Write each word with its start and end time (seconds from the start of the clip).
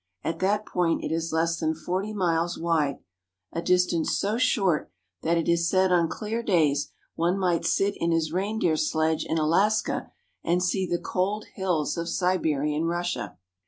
At 0.23 0.39
that 0.39 0.65
point 0.65 1.03
it 1.03 1.11
is 1.11 1.31
less 1.31 1.59
than 1.59 1.75
forty 1.75 2.11
miles 2.11 2.57
wide, 2.57 3.03
a 3.53 3.61
distance 3.61 4.17
so 4.17 4.35
short 4.39 4.91
that 5.21 5.37
it 5.37 5.47
is 5.47 5.69
said 5.69 5.91
on 5.91 6.09
clear 6.09 6.41
days 6.41 6.91
one 7.13 7.37
might 7.37 7.65
sit 7.65 7.93
in 7.97 8.09
his 8.11 8.33
reindeer 8.33 8.77
sledge 8.77 9.23
in 9.23 9.37
Alaska 9.37 10.11
and 10.43 10.63
see 10.63 10.87
the 10.87 10.97
cold 10.97 11.45
hills 11.53 11.97
of 11.99 12.09
Siberian 12.09 12.85
Russia. 12.85 13.37